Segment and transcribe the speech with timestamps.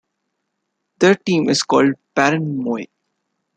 [0.97, 2.87] Their team is called Barrenmoey.